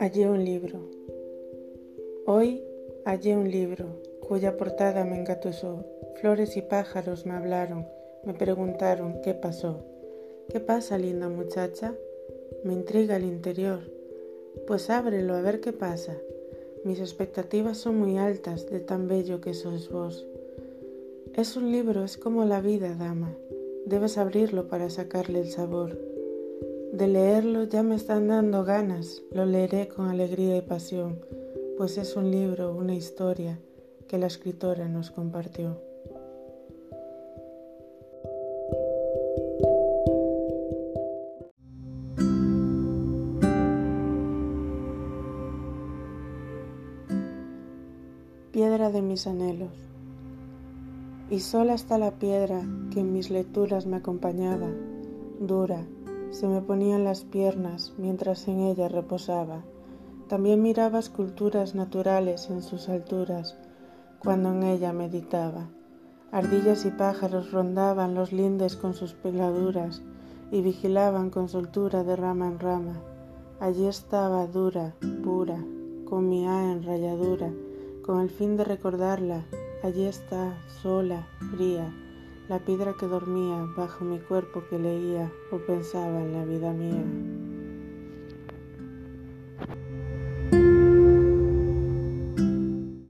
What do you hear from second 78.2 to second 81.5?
el fin de recordarla. Allí está, sola,